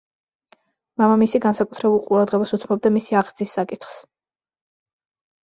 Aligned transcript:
მამამისი 1.01 1.41
განსაკუთრებულ 1.43 2.01
ყურადღებას 2.07 2.55
უთმობდა 2.59 2.93
მისი 2.97 3.19
აღზრდის 3.23 3.55
საკითხს. 3.61 4.01